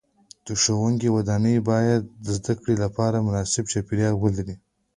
د 0.45 0.47
ښوونځي 0.61 1.09
ودانۍ 1.15 1.55
باید 1.69 2.01
د 2.23 2.27
زده 2.37 2.53
کړې 2.59 2.75
لپاره 2.83 3.25
مناسب 3.27 3.63
چاپیریال 3.73 4.15
ولري. 4.17 4.55